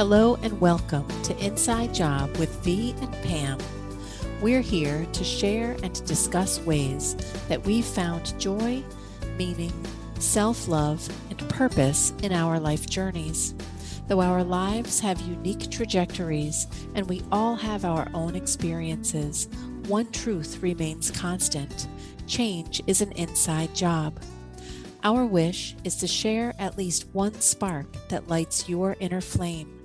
[0.00, 3.58] Hello and welcome to Inside Job with V and Pam.
[4.40, 7.16] We're here to share and to discuss ways
[7.50, 8.82] that we've found joy,
[9.36, 9.74] meaning,
[10.18, 13.54] self love, and purpose in our life journeys.
[14.08, 19.48] Though our lives have unique trajectories and we all have our own experiences,
[19.86, 21.88] one truth remains constant
[22.26, 24.18] change is an inside job.
[25.04, 29.79] Our wish is to share at least one spark that lights your inner flame,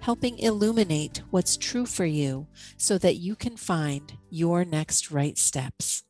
[0.00, 2.46] helping illuminate what's true for you
[2.76, 6.04] so that you can find your next right steps.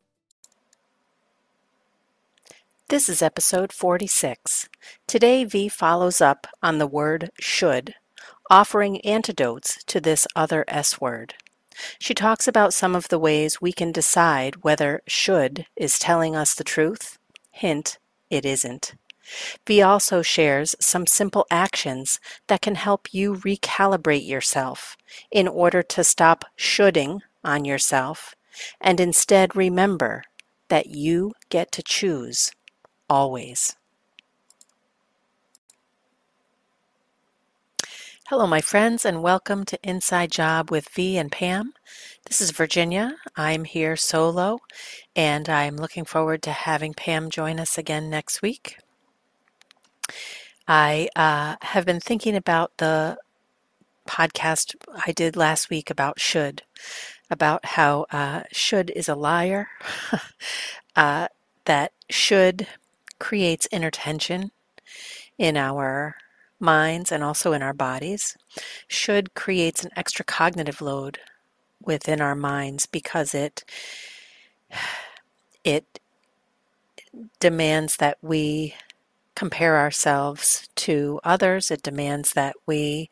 [2.89, 4.69] This is episode 46.
[5.07, 7.95] Today, V follows up on the word should,
[8.51, 11.35] offering antidotes to this other S word.
[11.99, 16.55] She talks about some of the ways we can decide whether should is telling us
[16.55, 17.19] the truth.
[17.53, 17.99] Hint,
[18.29, 18.95] it isn't.
[19.67, 24.97] V also shares some simple actions that can help you recalibrate yourself
[25.31, 28.35] in order to stop shoulding on yourself
[28.81, 30.25] and instead remember
[30.69, 32.53] that you get to choose
[33.09, 33.77] always.
[38.29, 41.73] Hello, my friends, and welcome to Inside Job with V and Pam.
[42.27, 43.17] This is Virginia.
[43.37, 44.61] I'm here solo,
[45.17, 48.77] and I'm looking forward to having Pam join us again next week.
[50.69, 53.19] I uh, have been thinking about the
[54.07, 54.75] podcast
[55.07, 56.63] I did last week about should,
[57.31, 59.69] about how uh, should is a liar,
[60.97, 61.29] uh,
[61.65, 62.67] that should
[63.19, 64.51] creates inner tension
[65.39, 66.17] in our
[66.59, 68.37] minds and also in our bodies.
[68.89, 71.19] Should creates an extra cognitive load
[71.83, 73.65] within our minds because it
[75.65, 76.01] it
[77.39, 78.75] demands that we
[79.35, 81.71] compare ourselves to others.
[81.71, 83.09] It demands that we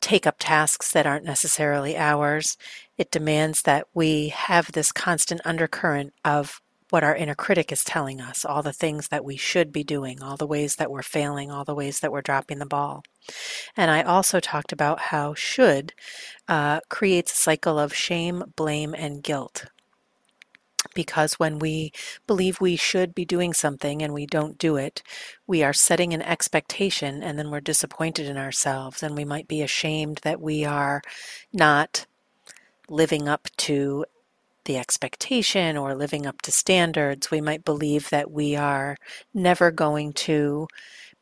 [0.00, 2.56] take up tasks that aren't necessarily ours.
[2.98, 6.60] It demands that we have this constant undercurrent of
[6.90, 10.22] what our inner critic is telling us, all the things that we should be doing,
[10.22, 13.02] all the ways that we're failing, all the ways that we're dropping the ball.
[13.74, 15.94] And I also talked about how should
[16.48, 19.64] uh, creates a cycle of shame, blame, and guilt.
[20.94, 21.92] Because when we
[22.26, 25.02] believe we should be doing something and we don't do it,
[25.46, 29.62] we are setting an expectation and then we're disappointed in ourselves and we might be
[29.62, 31.02] ashamed that we are
[31.52, 32.06] not
[32.88, 34.04] living up to
[34.64, 38.96] the expectation or living up to standards, we might believe that we are
[39.34, 40.68] never going to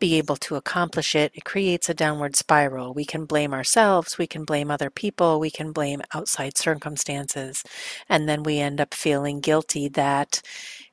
[0.00, 1.32] be able to accomplish it.
[1.36, 2.94] It creates a downward spiral.
[2.94, 7.64] We can blame ourselves, we can blame other people, we can blame outside circumstances,
[8.08, 10.42] and then we end up feeling guilty that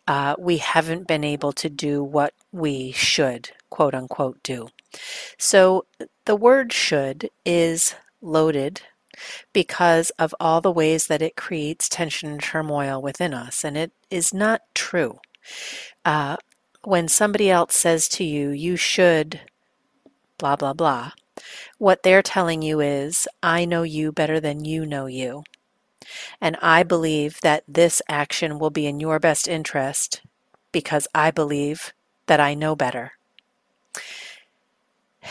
[0.07, 4.69] uh, we haven't been able to do what we should, quote unquote, do.
[5.39, 5.85] So
[6.25, 8.81] the word should is loaded
[9.53, 13.63] because of all the ways that it creates tension and turmoil within us.
[13.63, 15.19] And it is not true.
[16.05, 16.37] Uh,
[16.87, 19.41] when somebody else says to you, you should
[20.37, 21.11] blah, blah, blah,
[21.77, 25.43] what they're telling you is, I know you better than you know you.
[26.39, 30.21] And I believe that this action will be in your best interest
[30.71, 31.91] because I believe
[32.27, 33.11] that I know better.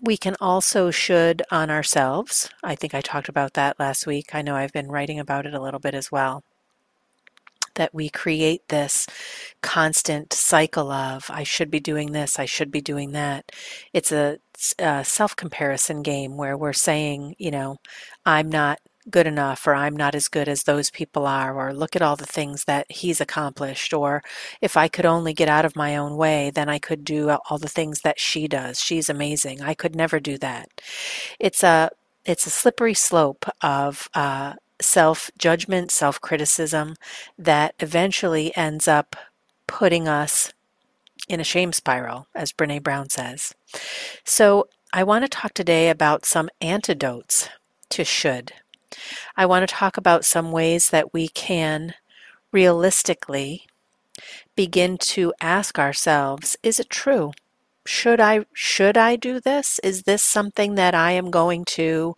[0.00, 2.50] We can also should on ourselves.
[2.62, 4.32] I think I talked about that last week.
[4.32, 6.44] I know I've been writing about it a little bit as well.
[7.78, 9.06] That we create this
[9.62, 13.50] constant cycle of, I should be doing this, I should be doing that.
[13.94, 14.38] It's a,
[14.78, 17.78] a self comparison game where we're saying, you know,
[18.26, 18.80] I'm not
[19.10, 22.16] good enough or I'm not as good as those people are or look at all
[22.16, 24.22] the things that he's accomplished or
[24.60, 27.58] if I could only get out of my own way then I could do all
[27.58, 28.80] the things that she does.
[28.80, 29.62] She's amazing.
[29.62, 30.68] I could never do that.
[31.40, 31.90] It's a
[32.24, 36.96] it's a slippery slope of uh, self judgment, self criticism
[37.38, 39.16] that eventually ends up
[39.66, 40.52] putting us
[41.28, 43.54] in a shame spiral, as Brene Brown says.
[44.24, 47.50] So, I want to talk today about some antidotes
[47.90, 48.52] to should.
[49.36, 51.94] I want to talk about some ways that we can
[52.52, 53.66] realistically
[54.56, 57.32] begin to ask ourselves, is it true?
[57.86, 59.78] Should I should I do this?
[59.82, 62.14] Is this something that I am going to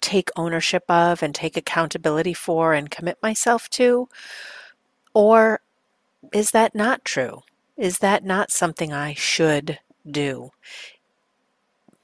[0.00, 4.08] take ownership of and take accountability for and commit myself to?
[5.14, 5.60] Or
[6.32, 7.42] is that not true?
[7.76, 9.78] Is that not something I should
[10.08, 10.50] do?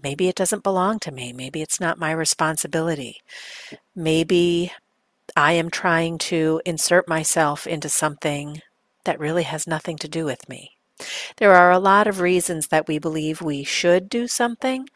[0.03, 1.33] Maybe it doesn't belong to me.
[1.33, 3.21] Maybe it's not my responsibility.
[3.95, 4.73] Maybe
[5.37, 8.61] I am trying to insert myself into something
[9.05, 10.73] that really has nothing to do with me.
[11.39, 14.89] There are a lot of reasons that we believe we should do something,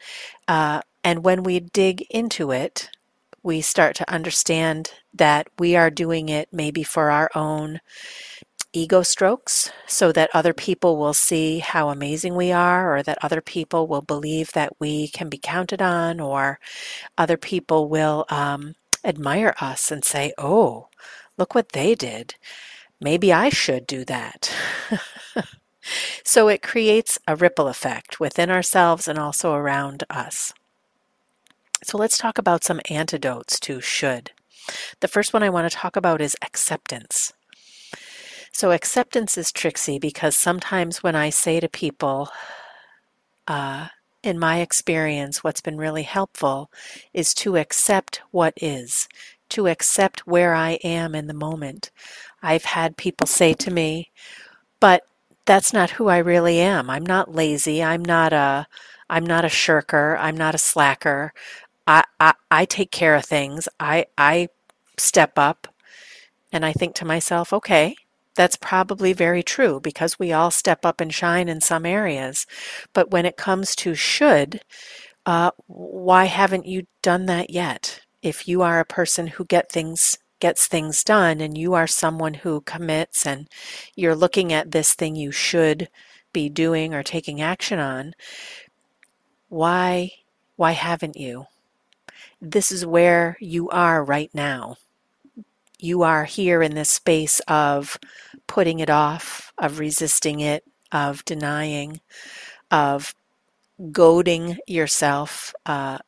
[0.47, 2.89] uh, and when we dig into it,
[3.41, 7.79] we start to understand that we are doing it maybe for our own
[8.73, 13.39] ego strokes so that other people will see how amazing we are, or that other
[13.39, 16.59] people will believe that we can be counted on, or
[17.17, 18.75] other people will um,
[19.05, 20.89] admire us and say, Oh,
[21.37, 22.35] look what they did.
[22.99, 24.53] Maybe I should do that.
[26.25, 30.53] so it creates a ripple effect within ourselves and also around us.
[31.83, 34.31] So let's talk about some antidotes to should.
[34.99, 37.33] The first one I want to talk about is acceptance.
[38.51, 42.29] So, acceptance is tricksy because sometimes when I say to people,
[43.47, 43.87] uh,
[44.23, 46.71] in my experience, what's been really helpful
[47.13, 49.07] is to accept what is,
[49.49, 51.91] to accept where I am in the moment.
[52.41, 54.11] I've had people say to me,
[54.79, 55.03] but
[55.45, 56.89] that's not who I really am.
[56.89, 57.83] I'm not lazy.
[57.83, 58.67] I'm not a
[59.09, 60.17] I'm not a shirker.
[60.19, 61.33] I'm not a slacker.
[61.87, 63.69] I, I, I take care of things.
[63.79, 64.49] I, I
[64.97, 65.67] step up
[66.51, 67.95] and I think to myself, okay,
[68.35, 72.45] that's probably very true because we all step up and shine in some areas.
[72.93, 74.61] But when it comes to should,
[75.25, 78.01] uh, why haven't you done that yet?
[78.21, 82.35] If you are a person who get things gets things done and you are someone
[82.35, 83.47] who commits and
[83.95, 85.89] you're looking at this thing you should
[86.33, 88.13] be doing or taking action on,
[89.49, 90.11] why
[90.55, 91.45] why haven't you?
[92.41, 94.77] This is where you are right now
[95.79, 97.97] you are here in this space of
[98.47, 101.99] putting it off, of resisting it, of denying,
[102.71, 103.13] of
[103.91, 105.99] goading yourself, uh,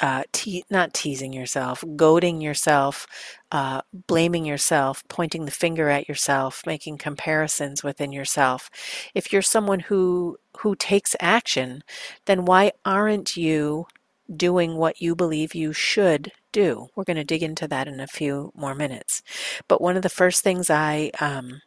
[0.00, 3.06] uh, te- not teasing yourself, goading yourself,
[3.52, 8.70] uh, blaming yourself, pointing the finger at yourself, making comparisons within yourself.
[9.14, 11.82] If you're someone who who takes action,
[12.26, 13.86] then why aren't you
[14.34, 16.88] doing what you believe you should do.
[16.94, 19.22] We're going to dig into that in a few more minutes.
[19.68, 21.60] But one of the first things I um,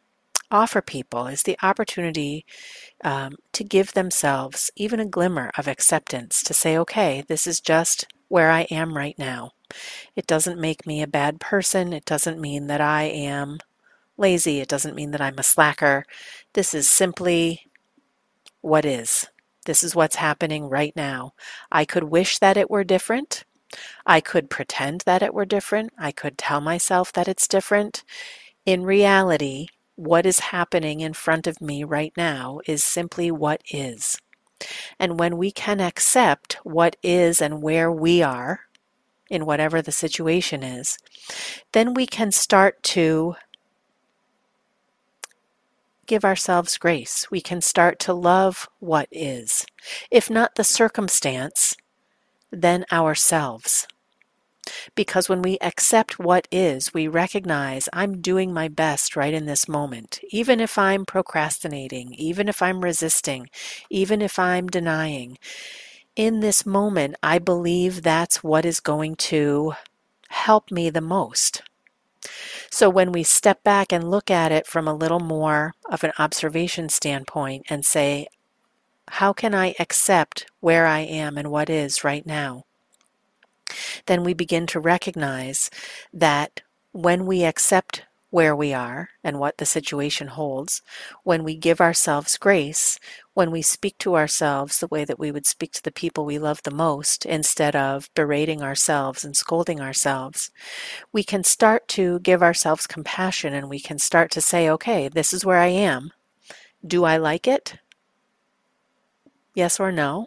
[0.50, 2.44] offer people is the opportunity
[3.02, 8.06] um, to give themselves even a glimmer of acceptance to say, okay, this is just
[8.28, 9.52] where I am right now.
[10.14, 11.92] It doesn't make me a bad person.
[11.92, 13.58] It doesn't mean that I am
[14.16, 14.60] lazy.
[14.60, 16.04] It doesn't mean that I'm a slacker.
[16.52, 17.62] This is simply
[18.60, 19.26] what is.
[19.66, 21.32] This is what's happening right now.
[21.70, 23.44] I could wish that it were different.
[24.04, 25.92] I could pretend that it were different.
[25.98, 28.04] I could tell myself that it's different.
[28.66, 34.18] In reality, what is happening in front of me right now is simply what is.
[34.98, 38.60] And when we can accept what is and where we are,
[39.32, 40.98] in whatever the situation is,
[41.72, 43.34] then we can start to
[46.12, 47.26] give ourselves grace.
[47.30, 49.64] We can start to love what is.
[50.10, 51.74] If not the circumstance,
[52.50, 53.88] then ourselves.
[54.94, 59.66] Because when we accept what is, we recognize I'm doing my best right in this
[59.66, 60.20] moment.
[60.28, 63.48] Even if I'm procrastinating, even if I'm resisting,
[63.88, 65.38] even if I'm denying,
[66.14, 69.72] in this moment, I believe that's what is going to
[70.28, 71.62] help me the most.
[72.70, 76.12] So when we step back and look at it from a little more of an
[76.18, 78.28] observation standpoint and say,
[79.08, 82.64] how can I accept where I am and what is right now?
[84.06, 85.70] Then we begin to recognize
[86.12, 86.60] that
[86.92, 90.80] when we accept where we are and what the situation holds,
[91.22, 92.98] when we give ourselves grace,
[93.34, 96.38] when we speak to ourselves the way that we would speak to the people we
[96.38, 100.50] love the most instead of berating ourselves and scolding ourselves,
[101.12, 105.32] we can start to give ourselves compassion and we can start to say, okay, this
[105.32, 106.12] is where I am.
[106.86, 107.78] Do I like it?
[109.54, 110.26] Yes or no?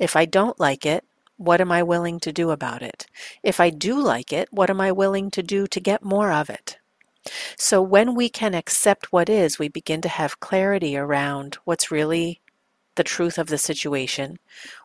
[0.00, 1.04] If I don't like it,
[1.36, 3.06] what am I willing to do about it?
[3.44, 6.50] If I do like it, what am I willing to do to get more of
[6.50, 6.77] it?
[7.56, 12.40] So when we can accept what is, we begin to have clarity around what's really
[12.94, 14.38] the truth of the situation,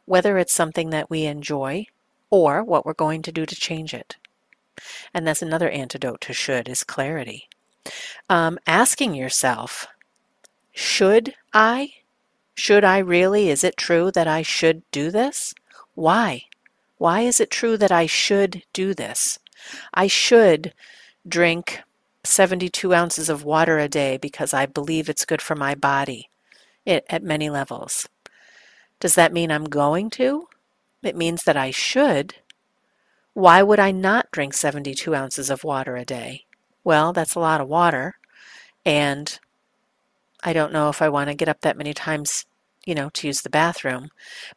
[0.06, 1.88] whether it's something that we enjoy
[2.30, 4.18] or what we're going to do to change it.
[5.14, 7.48] And that's another antidote to should is clarity.
[8.30, 9.88] Um, asking yourself,
[10.72, 11.94] should I?
[12.56, 13.50] Should I really?
[13.50, 15.54] Is it true that I should do this?
[15.96, 16.44] Why?
[16.98, 19.40] Why is it true that I should do this?
[19.94, 20.74] I should
[21.28, 21.82] drink
[22.24, 26.30] 72 ounces of water a day because I believe it's good for my body
[26.86, 28.08] it, at many levels.
[29.00, 30.48] Does that mean I'm going to?
[31.02, 32.36] It means that I should.
[33.34, 36.46] Why would I not drink 72 ounces of water a day?
[36.84, 38.16] Well, that's a lot of water,
[38.86, 39.40] and
[40.44, 42.46] I don't know if I want to get up that many times,
[42.86, 44.10] you know, to use the bathroom.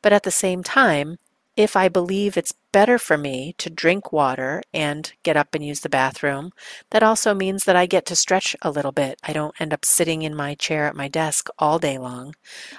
[0.02, 1.18] But at the same time,
[1.56, 5.80] if I believe it's better for me to drink water and get up and use
[5.80, 6.52] the bathroom,
[6.90, 9.18] that also means that I get to stretch a little bit.
[9.22, 12.34] I don't end up sitting in my chair at my desk all day long.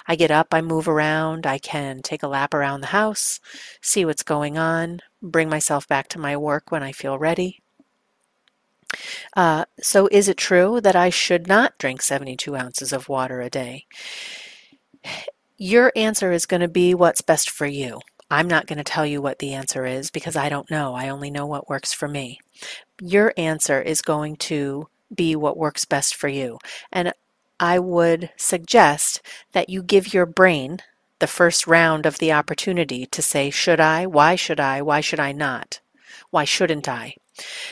[0.06, 3.40] I get up, I move around, I can take a lap around the house,
[3.82, 7.60] see what's going on, bring myself back to my work when I feel ready.
[9.36, 13.50] Uh, so, is it true that I should not drink 72 ounces of water a
[13.50, 13.86] day?
[15.58, 18.00] Your answer is going to be what's best for you.
[18.30, 20.94] I'm not going to tell you what the answer is because I don't know.
[20.94, 22.40] I only know what works for me.
[23.00, 26.58] Your answer is going to be what works best for you.
[26.92, 27.12] And
[27.58, 30.80] I would suggest that you give your brain
[31.18, 34.06] the first round of the opportunity to say, should I?
[34.06, 34.82] Why should I?
[34.82, 35.80] Why should I not?
[36.30, 37.14] Why shouldn't I?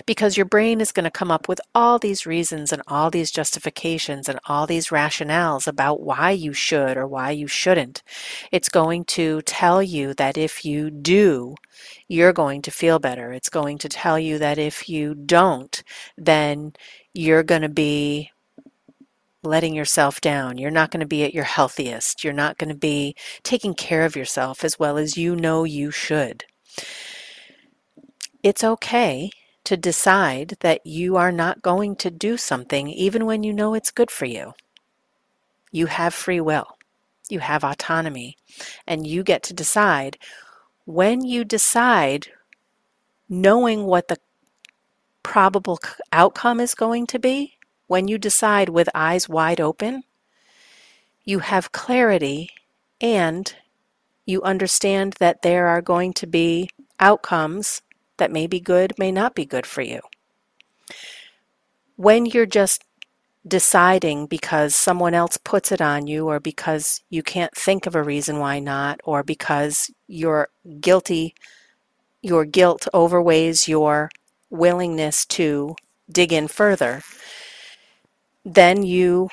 [0.07, 3.31] Because your brain is going to come up with all these reasons and all these
[3.31, 8.03] justifications and all these rationales about why you should or why you shouldn't.
[8.53, 11.55] It's going to tell you that if you do,
[12.09, 13.33] you're going to feel better.
[13.33, 15.83] It's going to tell you that if you don't,
[16.17, 16.73] then
[17.15, 18.31] you're going to be
[19.43, 20.59] letting yourself down.
[20.59, 22.25] You're not going to be at your healthiest.
[22.25, 25.91] You're not going to be taking care of yourself as well as you know you
[25.91, 26.45] should.
[28.43, 29.31] It's okay
[29.67, 33.91] to decide that you are not going to do something even when you know it's
[33.91, 34.53] good for you.
[35.73, 36.79] You have free will,
[37.29, 38.37] you have autonomy,
[38.87, 40.19] and you get to decide.
[40.85, 42.29] When you decide,
[43.29, 44.19] knowing what the
[45.23, 45.79] probable
[46.13, 47.59] outcome is going to be,
[47.89, 50.05] when you decide with eyes wide open,
[51.25, 52.51] you have clarity
[53.01, 53.53] and
[54.27, 56.71] you understand that there are going to be
[57.01, 57.83] outcomes
[58.19, 60.01] that may be good, may not be good for you.
[61.97, 62.85] When you're just
[63.47, 68.03] deciding because someone else puts it on you, or because you can't think of a
[68.03, 70.49] reason why not, or because you're
[70.81, 71.35] guilty,
[72.23, 74.11] your guilt overweighs your
[74.51, 75.77] willingness to
[76.11, 77.03] dig in further,
[78.45, 79.29] then you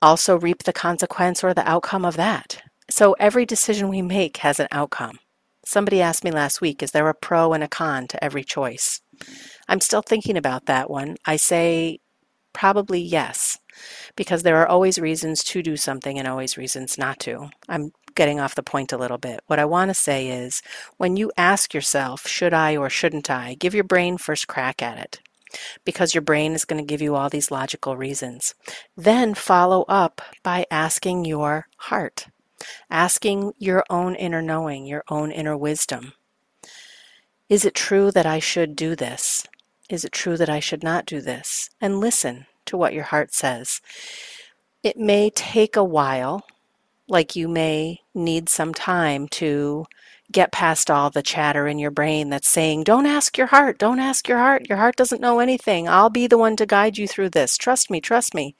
[0.00, 2.62] also reap the consequence or the outcome of that.
[2.90, 5.18] So every decision we make has an outcome.
[5.64, 9.00] Somebody asked me last week, is there a pro and a con to every choice?
[9.68, 11.16] I'm still thinking about that one.
[11.24, 12.00] I say
[12.52, 13.58] probably yes,
[14.16, 17.48] because there are always reasons to do something and always reasons not to.
[17.68, 19.40] I'm getting off the point a little bit.
[19.46, 20.62] What I want to say is
[20.98, 24.98] when you ask yourself, should I or shouldn't I, give your brain first crack at
[24.98, 25.20] it
[25.84, 28.54] because your brain is going to give you all these logical reasons.
[28.96, 32.26] Then follow up by asking your heart
[32.90, 36.12] asking your own inner knowing, your own inner wisdom.
[37.48, 39.46] Is it true that I should do this?
[39.90, 41.68] Is it true that I should not do this?
[41.80, 43.80] And listen to what your heart says.
[44.82, 46.44] It may take a while,
[47.08, 49.86] like you may need some time to
[50.32, 54.00] get past all the chatter in your brain that's saying, Don't ask your heart, don't
[54.00, 54.68] ask your heart.
[54.68, 55.88] Your heart doesn't know anything.
[55.88, 57.56] I'll be the one to guide you through this.
[57.56, 58.56] Trust me, trust me.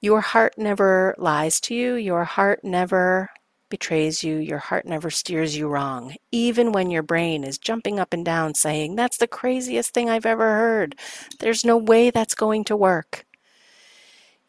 [0.00, 1.94] Your heart never lies to you.
[1.94, 3.30] Your heart never
[3.70, 4.36] betrays you.
[4.36, 6.14] Your heart never steers you wrong.
[6.32, 10.26] Even when your brain is jumping up and down saying, That's the craziest thing I've
[10.26, 10.96] ever heard.
[11.38, 13.24] There's no way that's going to work.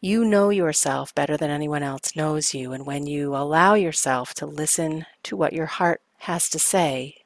[0.04, 4.46] You know yourself better than anyone else knows you, and when you allow yourself to
[4.46, 7.16] listen to what your heart has to say,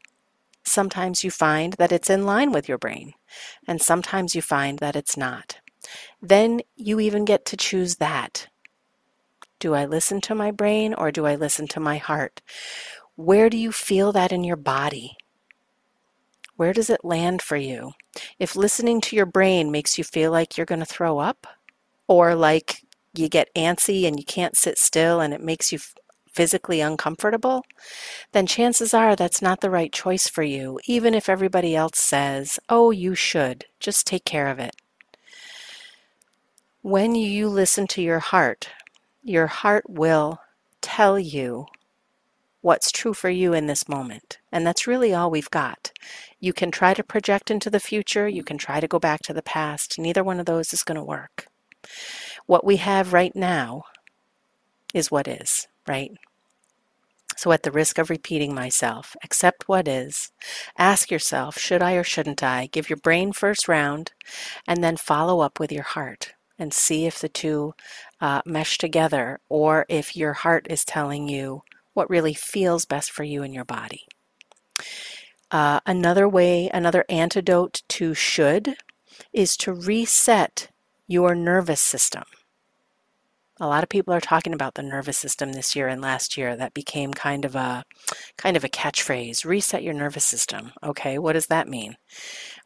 [0.64, 3.12] sometimes you find that it's in line with your brain,
[3.68, 5.58] and sometimes you find that it's not.
[6.22, 8.48] Then you even get to choose that.
[9.58, 12.40] Do I listen to my brain or do I listen to my heart?
[13.16, 15.16] Where do you feel that in your body?
[16.56, 17.92] Where does it land for you?
[18.38, 21.46] If listening to your brain makes you feel like you're going to throw up,
[22.08, 22.80] or like
[23.12, 25.80] you get antsy and you can't sit still and it makes you
[26.36, 27.64] physically uncomfortable,
[28.32, 32.58] then chances are that's not the right choice for you, even if everybody else says,
[32.68, 33.64] oh, you should.
[33.80, 34.76] Just take care of it.
[36.82, 38.68] When you listen to your heart,
[39.22, 40.38] your heart will
[40.82, 41.66] tell you
[42.60, 44.38] what's true for you in this moment.
[44.52, 45.90] And that's really all we've got.
[46.38, 49.32] You can try to project into the future, you can try to go back to
[49.32, 49.98] the past.
[49.98, 51.46] Neither one of those is going to work.
[52.46, 53.84] What we have right now
[54.94, 56.12] is what is, right?
[57.36, 60.32] So, at the risk of repeating myself, accept what is.
[60.78, 62.68] Ask yourself, should I or shouldn't I?
[62.68, 64.12] Give your brain first round,
[64.66, 67.74] and then follow up with your heart and see if the two
[68.20, 71.62] uh, mesh together or if your heart is telling you
[71.92, 74.06] what really feels best for you in your body.
[75.50, 78.76] Uh, another way, another antidote to should
[79.32, 80.68] is to reset
[81.06, 82.24] your nervous system.
[83.58, 86.56] A lot of people are talking about the nervous system this year and last year.
[86.56, 87.84] That became kind of a
[88.36, 89.44] kind of a catchphrase.
[89.44, 90.72] Reset your nervous system.
[90.82, 91.96] Okay, what does that mean?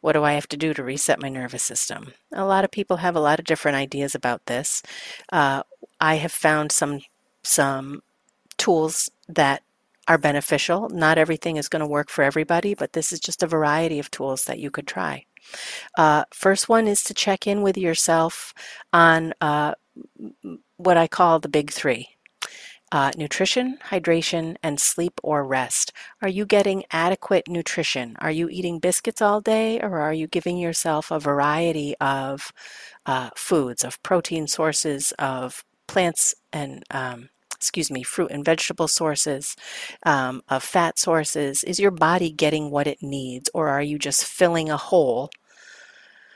[0.01, 2.13] What do I have to do to reset my nervous system?
[2.33, 4.83] A lot of people have a lot of different ideas about this.
[5.31, 5.63] Uh,
[6.01, 7.01] I have found some
[7.43, 8.03] some
[8.57, 9.63] tools that
[10.07, 10.89] are beneficial.
[10.89, 14.11] Not everything is going to work for everybody, but this is just a variety of
[14.11, 15.25] tools that you could try.
[15.97, 18.53] Uh, first one is to check in with yourself
[18.93, 19.73] on uh,
[20.81, 22.09] what I call the big three.
[22.91, 25.93] Uh, nutrition, hydration, and sleep or rest.
[26.21, 28.17] Are you getting adequate nutrition?
[28.19, 32.51] Are you eating biscuits all day, or are you giving yourself a variety of
[33.05, 39.55] uh, foods, of protein sources, of plants and um, excuse me, fruit and vegetable sources,
[40.05, 41.63] um, of fat sources?
[41.63, 45.29] Is your body getting what it needs, or are you just filling a hole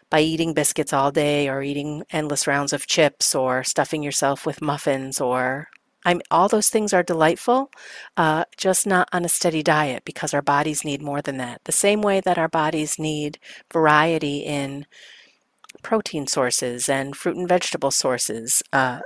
[0.10, 4.62] by eating biscuits all day, or eating endless rounds of chips, or stuffing yourself with
[4.62, 5.68] muffins, or
[6.06, 7.72] I'm, all those things are delightful,
[8.16, 11.62] uh, just not on a steady diet because our bodies need more than that.
[11.64, 13.40] The same way that our bodies need
[13.74, 14.86] variety in
[15.82, 18.62] protein sources and fruit and vegetable sources.
[18.72, 19.00] Uh,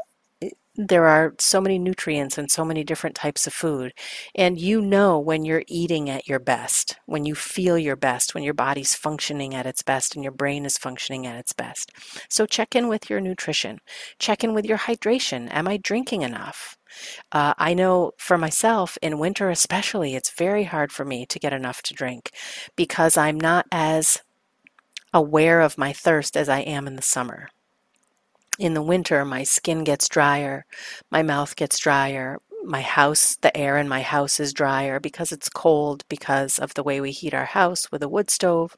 [0.88, 3.92] there are so many nutrients and so many different types of food.
[4.34, 8.44] And you know when you're eating at your best, when you feel your best, when
[8.46, 11.92] your body's functioning at its best and your brain is functioning at its best.
[12.30, 13.80] So check in with your nutrition.
[14.20, 15.50] Check in with your hydration.
[15.52, 16.78] Am I drinking enough?
[17.34, 21.52] Uh, I know for myself, in winter especially, it's very hard for me to get
[21.52, 22.32] enough to drink
[22.78, 24.22] because I'm not as
[25.14, 27.50] aware of my thirst as I am in the summer.
[28.60, 30.66] In the winter, my skin gets drier,
[31.10, 35.48] my mouth gets drier, my house, the air in my house is drier because it's
[35.48, 38.76] cold, because of the way we heat our house with a wood stove,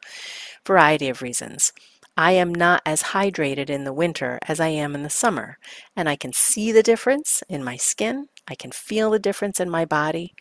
[0.68, 1.74] variety of reasons.
[2.16, 5.58] I am not as hydrated in the winter as I am in the summer,
[5.96, 8.28] and I can see the difference in my skin.
[8.48, 10.36] I can feel the difference in my body.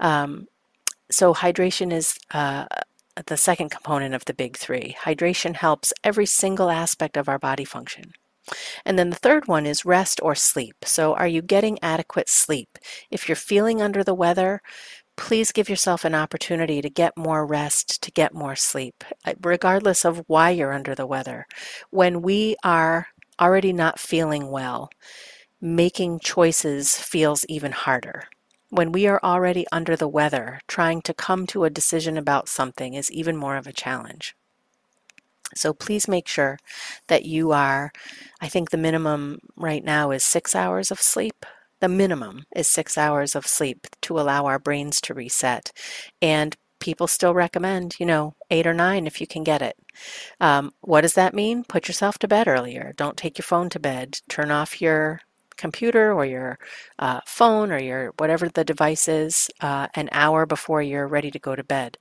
[0.00, 0.48] Um,
[1.10, 2.66] so, hydration is uh,
[3.26, 4.96] the second component of the big three.
[5.02, 8.12] Hydration helps every single aspect of our body function.
[8.84, 10.76] And then the third one is rest or sleep.
[10.84, 12.78] So, are you getting adequate sleep?
[13.10, 14.60] If you're feeling under the weather,
[15.16, 20.04] please give yourself an opportunity to get more rest, to get more sleep, uh, regardless
[20.04, 21.46] of why you're under the weather.
[21.90, 23.08] When we are
[23.40, 24.90] already not feeling well,
[25.60, 28.24] making choices feels even harder.
[28.70, 32.94] When we are already under the weather, trying to come to a decision about something
[32.94, 34.34] is even more of a challenge.
[35.54, 36.58] So please make sure
[37.08, 37.92] that you are,
[38.40, 41.44] I think the minimum right now is six hours of sleep.
[41.80, 45.72] The minimum is six hours of sleep to allow our brains to reset.
[46.20, 49.76] And people still recommend, you know, eight or nine if you can get it.
[50.40, 51.64] Um, what does that mean?
[51.64, 52.92] Put yourself to bed earlier.
[52.96, 54.18] Don't take your phone to bed.
[54.28, 55.20] Turn off your
[55.56, 56.58] computer or your
[56.98, 61.38] uh, phone or your whatever the device is uh, an hour before you're ready to
[61.38, 61.98] go to bed.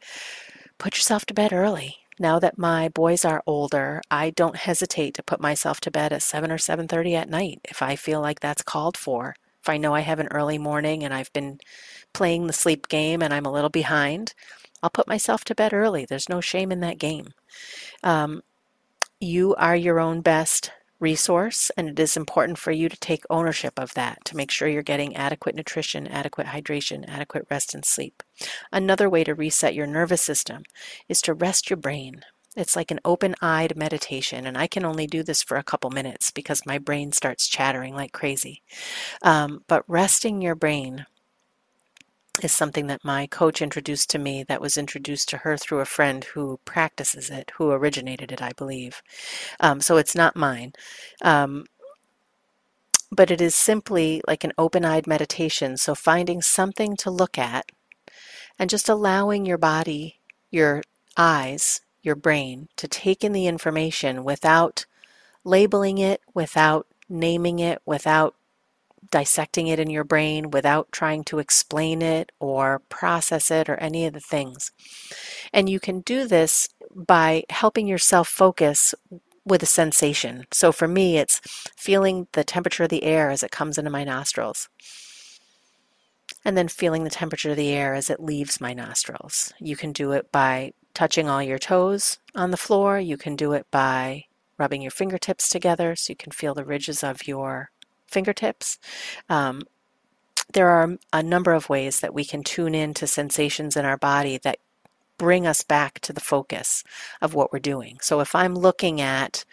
[0.79, 2.00] Put yourself to bed early.
[2.19, 6.21] Now that my boys are older, I don't hesitate to put myself to bed at
[6.23, 9.35] 7 or 7:30 at night if I feel like that's called for.
[9.61, 11.59] If I know I have an early morning and I've been
[12.13, 14.33] playing the sleep game and I'm a little behind,
[14.83, 16.05] I'll put myself to bed early.
[16.05, 17.33] There's no shame in that game.
[18.03, 18.41] Um,
[19.19, 20.71] you are your own best
[21.01, 24.67] resource, and it is important for you to take ownership of that to make sure
[24.67, 28.23] you're getting adequate nutrition, adequate hydration, adequate rest and sleep.
[28.71, 30.63] Another way to reset your nervous system
[31.09, 32.21] is to rest your brain.
[32.55, 35.89] It's like an open eyed meditation, and I can only do this for a couple
[35.89, 38.61] minutes because my brain starts chattering like crazy.
[39.21, 41.05] Um, but resting your brain
[42.41, 45.85] is something that my coach introduced to me that was introduced to her through a
[45.85, 49.01] friend who practices it, who originated it, I believe.
[49.59, 50.73] Um, so it's not mine.
[51.21, 51.65] Um,
[53.11, 55.77] but it is simply like an open eyed meditation.
[55.77, 57.65] So finding something to look at
[58.57, 60.81] and just allowing your body, your
[61.17, 64.85] eyes, your brain to take in the information without
[65.43, 68.35] labeling it, without naming it, without
[69.09, 74.05] dissecting it in your brain without trying to explain it or process it or any
[74.05, 74.71] of the things.
[75.51, 78.93] And you can do this by helping yourself focus
[79.45, 80.45] with a sensation.
[80.51, 81.41] So for me, it's
[81.75, 84.69] feeling the temperature of the air as it comes into my nostrils.
[86.45, 89.53] And then feeling the temperature of the air as it leaves my nostrils.
[89.59, 92.99] You can do it by touching all your toes on the floor.
[92.99, 94.25] You can do it by
[94.57, 97.71] rubbing your fingertips together so you can feel the ridges of your
[98.11, 98.79] fingertips.
[99.29, 99.63] Um,
[100.53, 103.97] there are a number of ways that we can tune in to sensations in our
[103.97, 104.59] body that
[105.17, 106.83] bring us back to the focus
[107.21, 107.99] of what we're doing.
[108.01, 109.45] So if I'm looking at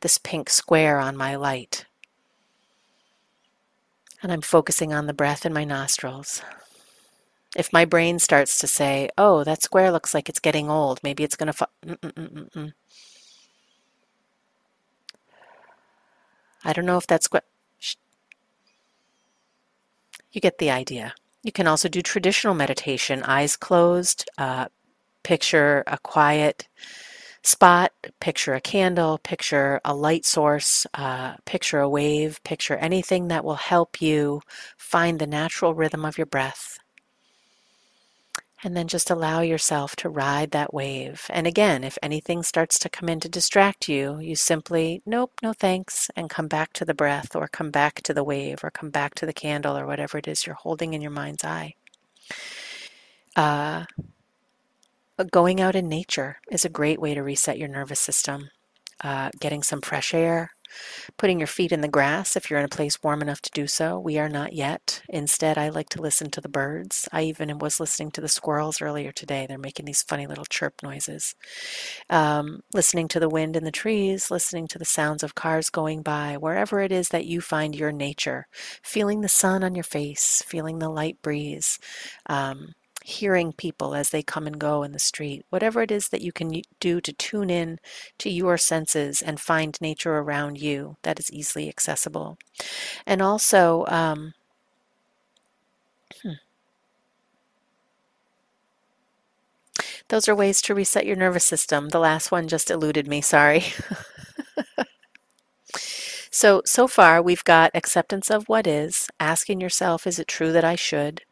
[0.00, 1.86] this pink square on my light,
[4.22, 6.42] And I'm focusing on the breath in my nostrils.
[7.56, 11.24] If my brain starts to say, oh, that square looks like it's getting old, maybe
[11.24, 11.70] it's going to fall.
[16.64, 17.42] I don't know if that's square.
[20.32, 21.14] You get the idea.
[21.42, 24.66] You can also do traditional meditation, eyes closed, uh,
[25.22, 26.68] picture a quiet
[27.44, 33.44] spot, picture a candle, picture a light source, uh, picture a wave, picture anything that
[33.44, 34.42] will help you
[34.76, 36.79] find the natural rhythm of your breath.
[38.62, 41.26] And then just allow yourself to ride that wave.
[41.30, 45.54] And again, if anything starts to come in to distract you, you simply, nope, no
[45.54, 48.90] thanks, and come back to the breath or come back to the wave or come
[48.90, 51.74] back to the candle or whatever it is you're holding in your mind's eye.
[53.34, 53.86] Uh,
[55.30, 58.50] going out in nature is a great way to reset your nervous system.
[59.02, 60.50] Uh, getting some fresh air,
[61.16, 63.66] putting your feet in the grass if you're in a place warm enough to do
[63.66, 63.98] so.
[63.98, 65.02] We are not yet.
[65.08, 67.08] Instead, I like to listen to the birds.
[67.12, 69.46] I even was listening to the squirrels earlier today.
[69.48, 71.34] They're making these funny little chirp noises.
[72.08, 76.02] Um, listening to the wind in the trees, listening to the sounds of cars going
[76.02, 78.46] by, wherever it is that you find your nature,
[78.82, 81.78] feeling the sun on your face, feeling the light breeze.
[82.26, 86.20] Um, hearing people as they come and go in the street, whatever it is that
[86.20, 87.78] you can do to tune in
[88.18, 92.38] to your senses and find nature around you that is easily accessible.
[93.06, 94.34] And also, um,
[96.22, 96.32] hmm.
[100.08, 101.88] those are ways to reset your nervous system.
[101.88, 103.64] The last one just eluded me, sorry.
[106.30, 110.64] so, so far we've got acceptance of what is, asking yourself, is it true that
[110.64, 111.22] I should?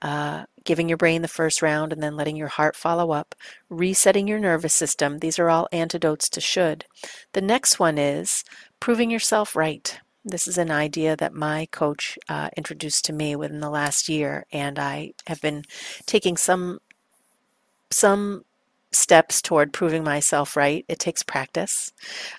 [0.00, 3.34] Uh, giving your brain the first round and then letting your heart follow up,
[3.70, 5.20] resetting your nervous system.
[5.20, 6.84] These are all antidotes to should.
[7.32, 8.44] The next one is
[8.80, 9.98] proving yourself right.
[10.24, 14.44] This is an idea that my coach uh, introduced to me within the last year,
[14.52, 15.62] and I have been
[16.04, 16.80] taking some
[17.90, 18.44] some
[18.92, 20.84] steps toward proving myself right.
[20.88, 21.92] It takes practice.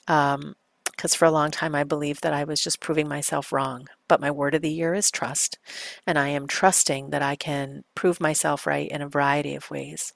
[0.08, 0.56] Um,
[0.98, 3.88] because for a long time I believed that I was just proving myself wrong.
[4.08, 5.60] But my word of the year is trust,
[6.06, 10.14] and I am trusting that I can prove myself right in a variety of ways.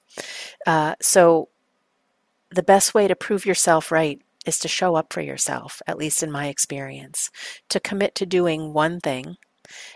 [0.66, 1.48] Uh, so,
[2.50, 6.22] the best way to prove yourself right is to show up for yourself, at least
[6.22, 7.30] in my experience,
[7.70, 9.36] to commit to doing one thing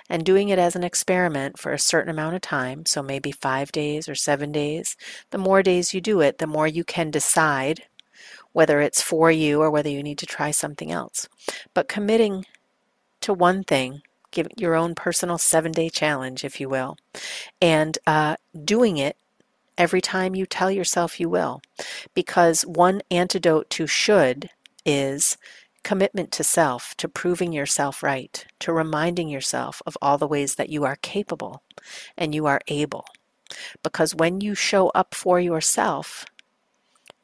[0.08, 3.72] and doing it as an experiment for a certain amount of time, so maybe five
[3.72, 4.96] days or seven days.
[5.30, 7.82] The more days you do it, the more you can decide
[8.56, 11.28] whether it's for you or whether you need to try something else.
[11.74, 12.46] But committing
[13.20, 16.96] to one thing, giving your own personal seven day challenge, if you will,
[17.60, 19.18] and uh, doing it
[19.76, 21.60] every time you tell yourself you will.
[22.14, 24.48] Because one antidote to should
[24.86, 25.36] is
[25.82, 30.70] commitment to self, to proving yourself right, to reminding yourself of all the ways that
[30.70, 31.62] you are capable
[32.16, 33.04] and you are able.
[33.82, 36.24] Because when you show up for yourself,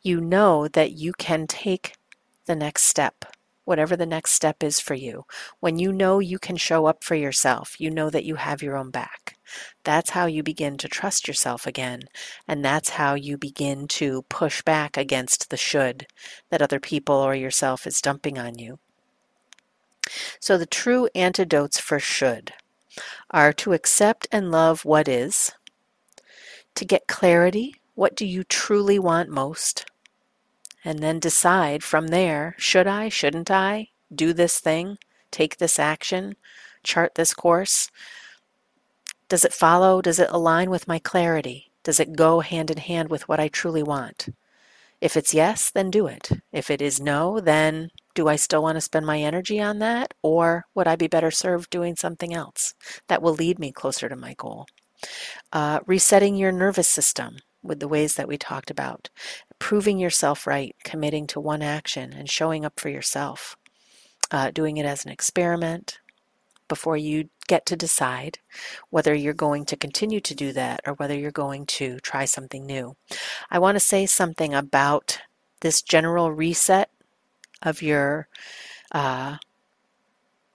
[0.02, 1.94] you know that you can take
[2.46, 3.24] the next step,
[3.64, 5.24] whatever the next step is for you.
[5.60, 8.76] When you know you can show up for yourself, you know that you have your
[8.76, 9.36] own back.
[9.84, 12.02] That's how you begin to trust yourself again.
[12.48, 16.06] And that's how you begin to push back against the should
[16.50, 18.78] that other people or yourself is dumping on you.
[20.40, 22.52] So, the true antidotes for should
[23.30, 25.52] are to accept and love what is,
[26.74, 29.84] to get clarity what do you truly want most?
[30.84, 34.98] And then decide from there should I, shouldn't I do this thing,
[35.30, 36.36] take this action,
[36.82, 37.90] chart this course?
[39.28, 40.02] Does it follow?
[40.02, 41.70] Does it align with my clarity?
[41.84, 44.28] Does it go hand in hand with what I truly want?
[45.00, 46.30] If it's yes, then do it.
[46.52, 50.14] If it is no, then do I still want to spend my energy on that?
[50.22, 52.74] Or would I be better served doing something else
[53.08, 54.66] that will lead me closer to my goal?
[55.52, 59.08] Uh, resetting your nervous system with the ways that we talked about
[59.62, 63.56] proving yourself right, committing to one action, and showing up for yourself.
[64.28, 66.00] Uh, doing it as an experiment
[66.66, 68.40] before you get to decide
[68.90, 72.66] whether you're going to continue to do that or whether you're going to try something
[72.66, 72.96] new.
[73.52, 75.20] I want to say something about
[75.60, 76.90] this general reset
[77.62, 78.26] of your
[78.90, 79.36] uh,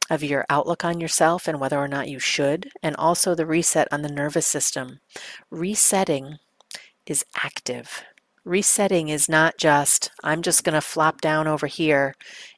[0.10, 3.88] of your outlook on yourself and whether or not you should, and also the reset
[3.90, 5.00] on the nervous system.
[5.50, 6.40] Resetting
[7.06, 8.04] is active
[8.48, 12.16] resetting is not just, I'm just going to flop down over here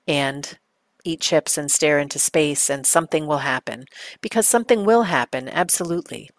[0.07, 0.57] and
[1.03, 3.85] eat chips and stare into space and something will happen.
[4.21, 6.29] Because something will happen, absolutely.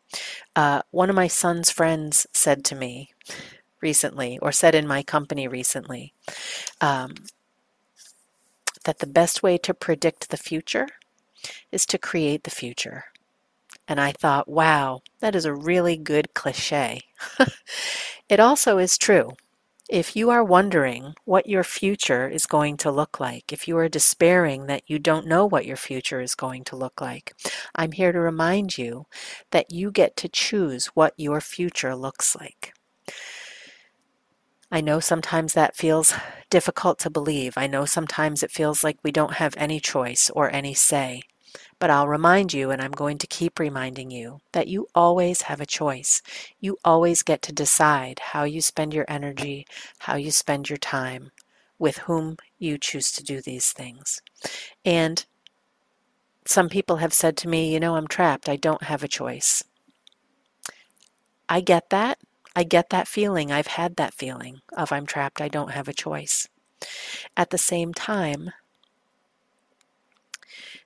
[0.54, 3.10] Uh, one of my son's friends said to me
[3.82, 6.12] recently, or said in my company recently,
[6.80, 7.14] um,
[8.84, 10.86] that the best way to predict the future
[11.72, 13.04] is to create the future.
[13.88, 17.02] And I thought, wow, that is a really good cliche.
[18.30, 19.32] it also is true.
[19.90, 23.88] If you are wondering what your future is going to look like, if you are
[23.88, 27.34] despairing that you don't know what your future is going to look like,
[27.74, 29.06] I'm here to remind you
[29.50, 32.72] that you get to choose what your future looks like.
[34.70, 36.14] I know sometimes that feels
[36.50, 37.54] difficult to believe.
[37.56, 41.22] I know sometimes it feels like we don't have any choice or any say.
[41.80, 45.60] But I'll remind you, and I'm going to keep reminding you, that you always have
[45.60, 46.22] a choice.
[46.60, 49.66] You always get to decide how you spend your energy,
[50.00, 51.32] how you spend your time,
[51.78, 54.22] with whom you choose to do these things.
[54.84, 55.26] And
[56.46, 58.48] some people have said to me, you know, I'm trapped.
[58.48, 59.64] I don't have a choice.
[61.48, 62.18] I get that.
[62.54, 63.52] I get that feeling.
[63.52, 65.40] I've had that feeling of I'm trapped.
[65.40, 66.48] I don't have a choice.
[67.36, 68.50] At the same time,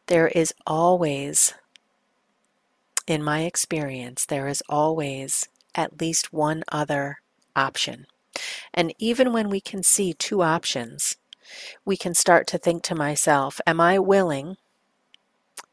[0.07, 1.55] there is always,
[3.07, 7.21] in my experience, there is always at least one other
[7.57, 8.07] option.
[8.73, 11.17] And even when we can see two options,
[11.85, 14.57] we can start to think to myself, am I willing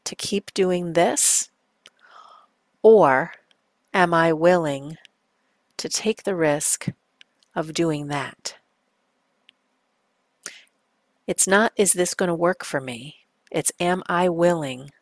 [0.04, 1.50] to keep doing this?
[2.82, 3.32] Or
[3.94, 4.96] am I willing
[5.76, 6.88] to take the risk
[7.54, 8.56] of doing that?
[11.26, 13.21] It's not, is this going to work for me?
[13.52, 14.92] It's am I willing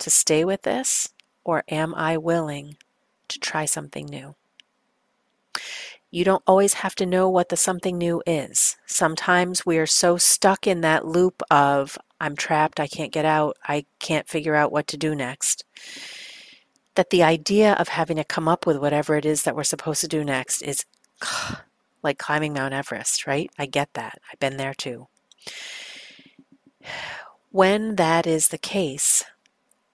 [0.00, 1.10] to stay with this
[1.44, 2.76] or am I willing
[3.28, 4.34] to try something new?
[6.10, 8.76] You don't always have to know what the something new is.
[8.84, 13.56] Sometimes we are so stuck in that loop of, I'm trapped, I can't get out,
[13.62, 15.64] I can't figure out what to do next,
[16.96, 20.00] that the idea of having to come up with whatever it is that we're supposed
[20.00, 20.84] to do next is
[22.02, 23.50] like climbing Mount Everest, right?
[23.56, 24.18] I get that.
[24.32, 25.06] I've been there too.
[27.54, 29.22] When that is the case,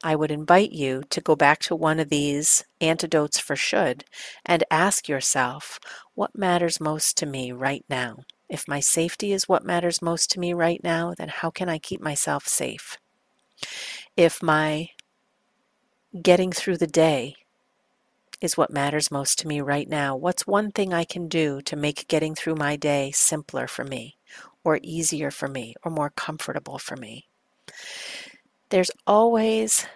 [0.03, 4.07] I would invite you to go back to one of these antidotes for should
[4.47, 5.79] and ask yourself,
[6.15, 8.21] what matters most to me right now?
[8.49, 11.77] If my safety is what matters most to me right now, then how can I
[11.77, 12.97] keep myself safe?
[14.17, 14.89] If my
[16.23, 17.35] getting through the day
[18.41, 21.77] is what matters most to me right now, what's one thing I can do to
[21.77, 24.17] make getting through my day simpler for me,
[24.65, 27.27] or easier for me, or more comfortable for me?
[28.71, 29.87] There's always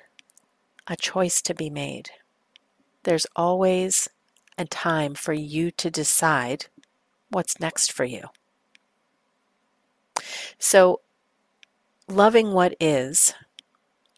[0.87, 2.11] a choice to be made.
[3.05, 4.09] There's always
[4.59, 6.67] a time for you to decide
[7.31, 8.29] what's next for you.
[10.59, 11.01] So,
[12.09, 13.35] loving what is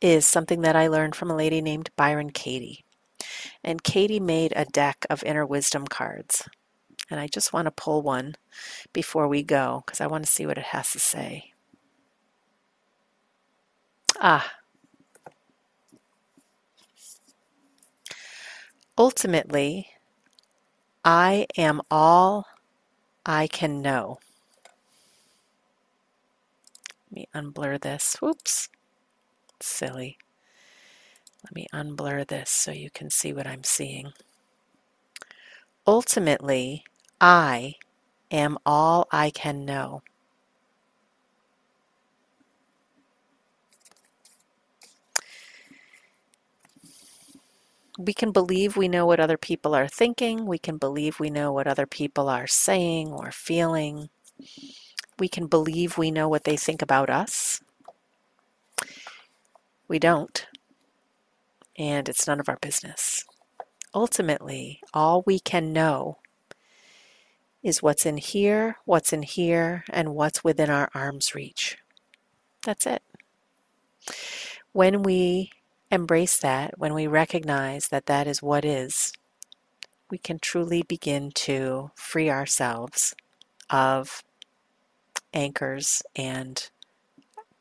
[0.01, 2.85] is something that I learned from a lady named Byron Katie.
[3.65, 6.49] And Katie made a deck of inner wisdom cards.
[7.11, 8.37] And I just want to pull one
[8.93, 11.53] before we go because I want to see what it has to say.
[14.21, 14.53] Ah.
[18.99, 19.89] Ultimately,
[21.05, 22.47] I am all
[23.27, 24.19] I can know.
[27.11, 28.17] Let me unblur this.
[28.21, 28.69] Whoops.
[29.61, 30.17] Silly.
[31.45, 34.13] Let me unblur this so you can see what I'm seeing.
[35.87, 36.85] Ultimately,
[37.21, 37.75] I
[38.31, 40.03] am all I can know.
[47.99, 50.47] We can believe we know what other people are thinking.
[50.47, 54.11] We can believe we know what other people are saying or feeling.
[55.19, 57.61] We can believe we know what they think about us.
[59.89, 60.47] We don't.
[61.79, 63.25] And it's none of our business.
[63.95, 66.19] Ultimately, all we can know
[67.63, 71.79] is what's in here, what's in here, and what's within our arm's reach.
[72.65, 73.03] That's it.
[74.73, 75.51] When we
[75.91, 79.13] embrace that, when we recognize that that is what is,
[80.11, 83.15] we can truly begin to free ourselves
[83.71, 84.23] of
[85.35, 86.71] anchors and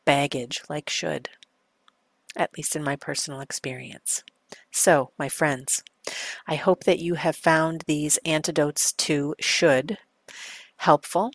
[0.06, 1.30] baggage like should,
[2.36, 4.24] at least in my personal experience.
[4.72, 5.84] So, my friends,
[6.48, 9.98] I hope that you have found these antidotes to should
[10.78, 11.32] helpful.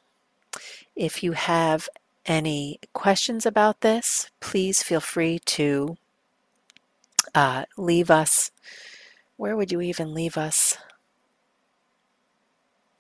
[0.95, 1.89] If you have
[2.27, 5.97] any questions about this, please feel free to
[7.35, 8.51] uh, leave us.
[9.37, 10.77] Where would you even leave us?